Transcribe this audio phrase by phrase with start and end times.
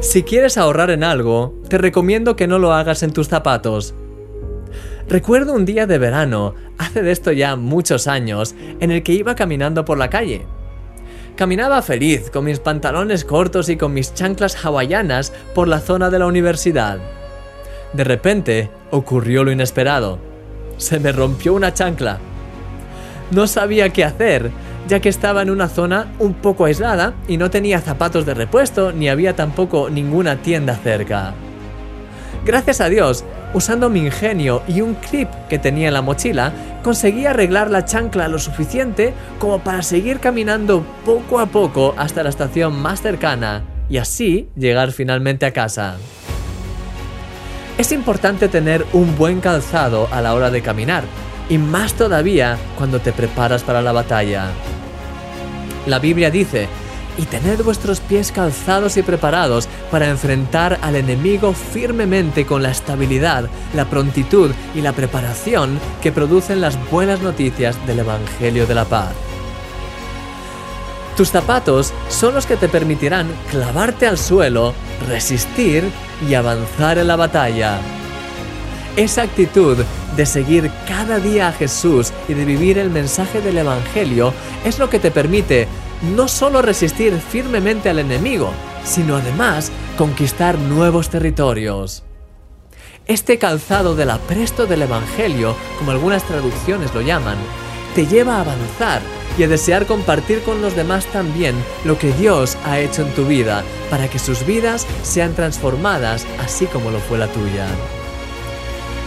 [0.00, 3.94] Si quieres ahorrar en algo, te recomiendo que no lo hagas en tus zapatos.
[5.06, 9.34] Recuerdo un día de verano, hace de esto ya muchos años, en el que iba
[9.34, 10.46] caminando por la calle.
[11.36, 16.18] Caminaba feliz con mis pantalones cortos y con mis chanclas hawaianas por la zona de
[16.18, 16.98] la universidad.
[17.92, 20.18] De repente ocurrió lo inesperado.
[20.78, 22.18] Se me rompió una chancla.
[23.32, 24.50] No sabía qué hacer,
[24.90, 28.90] ya que estaba en una zona un poco aislada y no tenía zapatos de repuesto
[28.90, 31.32] ni había tampoco ninguna tienda cerca.
[32.44, 37.24] Gracias a Dios, usando mi ingenio y un clip que tenía en la mochila, conseguí
[37.24, 42.76] arreglar la chancla lo suficiente como para seguir caminando poco a poco hasta la estación
[42.76, 45.98] más cercana y así llegar finalmente a casa.
[47.78, 51.04] Es importante tener un buen calzado a la hora de caminar,
[51.48, 54.50] y más todavía cuando te preparas para la batalla.
[55.86, 56.68] La Biblia dice,
[57.18, 63.48] y tened vuestros pies calzados y preparados para enfrentar al enemigo firmemente con la estabilidad,
[63.74, 69.12] la prontitud y la preparación que producen las buenas noticias del Evangelio de la Paz.
[71.16, 74.72] Tus zapatos son los que te permitirán clavarte al suelo,
[75.06, 75.84] resistir
[76.26, 77.78] y avanzar en la batalla.
[78.96, 79.78] Esa actitud
[80.16, 84.90] de seguir cada día a Jesús y de vivir el mensaje del Evangelio es lo
[84.90, 85.68] que te permite
[86.16, 88.50] no solo resistir firmemente al enemigo,
[88.84, 92.02] sino además conquistar nuevos territorios.
[93.06, 97.38] Este calzado del apresto del Evangelio, como algunas traducciones lo llaman,
[97.94, 99.02] te lleva a avanzar
[99.38, 103.24] y a desear compartir con los demás también lo que Dios ha hecho en tu
[103.24, 107.66] vida, para que sus vidas sean transformadas así como lo fue la tuya.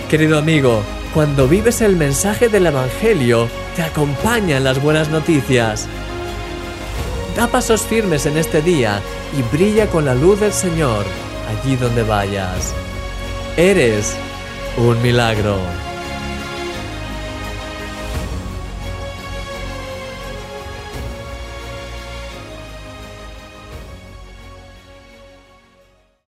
[0.09, 5.87] Querido amigo, cuando vives el mensaje del Evangelio, te acompañan las buenas noticias.
[7.35, 9.01] Da pasos firmes en este día
[9.37, 11.05] y brilla con la luz del Señor
[11.49, 12.73] allí donde vayas.
[13.57, 14.15] Eres
[14.77, 15.57] un milagro.